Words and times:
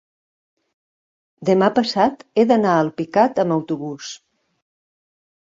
demà 1.49 1.69
passat 1.75 2.25
he 2.37 2.45
d'anar 2.53 2.71
a 2.79 2.81
Alpicat 2.87 3.43
amb 3.45 3.57
autobús. 3.59 4.11